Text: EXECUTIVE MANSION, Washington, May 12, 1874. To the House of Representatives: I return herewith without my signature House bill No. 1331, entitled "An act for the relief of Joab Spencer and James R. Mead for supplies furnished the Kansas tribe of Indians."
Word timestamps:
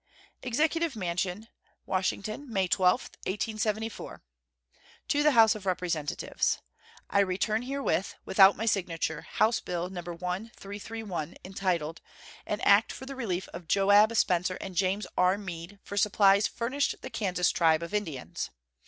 EXECUTIVE 0.41 0.95
MANSION, 0.95 1.47
Washington, 1.85 2.51
May 2.51 2.67
12, 2.67 3.03
1874. 3.27 4.23
To 5.09 5.21
the 5.21 5.33
House 5.33 5.53
of 5.53 5.67
Representatives: 5.67 6.57
I 7.11 7.19
return 7.19 7.61
herewith 7.61 8.15
without 8.25 8.57
my 8.57 8.65
signature 8.65 9.21
House 9.21 9.59
bill 9.59 9.91
No. 9.91 10.01
1331, 10.01 11.35
entitled 11.45 12.01
"An 12.47 12.61
act 12.61 12.91
for 12.91 13.05
the 13.05 13.15
relief 13.15 13.47
of 13.49 13.67
Joab 13.67 14.17
Spencer 14.17 14.55
and 14.59 14.75
James 14.75 15.05
R. 15.15 15.37
Mead 15.37 15.77
for 15.83 15.97
supplies 15.97 16.47
furnished 16.47 16.95
the 17.03 17.11
Kansas 17.11 17.51
tribe 17.51 17.83
of 17.83 17.93
Indians." 17.93 18.49